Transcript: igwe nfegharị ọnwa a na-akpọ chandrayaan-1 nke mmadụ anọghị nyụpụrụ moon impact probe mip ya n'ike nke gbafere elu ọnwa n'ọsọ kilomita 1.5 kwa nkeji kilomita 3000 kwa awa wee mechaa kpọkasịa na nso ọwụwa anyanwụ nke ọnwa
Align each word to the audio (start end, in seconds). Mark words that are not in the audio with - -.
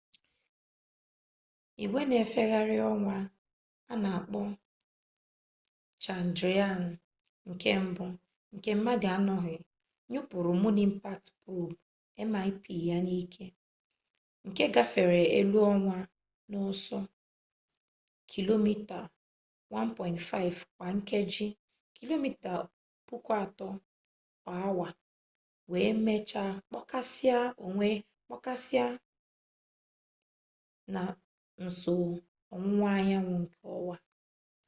igwe 1.83 2.01
nfegharị 2.09 2.77
ọnwa 2.91 3.17
a 3.91 3.93
na-akpọ 4.03 4.39
chandrayaan-1 6.03 7.97
nke 8.53 8.71
mmadụ 8.77 9.07
anọghị 9.17 9.55
nyụpụrụ 10.11 10.51
moon 10.61 10.77
impact 10.87 11.25
probe 11.43 12.21
mip 12.33 12.63
ya 12.89 12.97
n'ike 13.05 13.45
nke 14.47 14.63
gbafere 14.73 15.21
elu 15.39 15.59
ọnwa 15.71 15.97
n'ọsọ 16.49 16.99
kilomita 18.31 18.99
1.5 19.71 20.75
kwa 20.75 20.87
nkeji 20.97 21.47
kilomita 21.97 22.51
3000 23.07 23.69
kwa 24.43 24.53
awa 24.67 24.89
wee 25.71 25.91
mechaa 26.05 26.53
kpọkasịa 26.67 28.89
na 30.93 31.01
nso 31.65 31.93
ọwụwa 32.55 32.89
anyanwụ 32.99 33.35
nke 33.43 33.57
ọnwa 33.75 33.95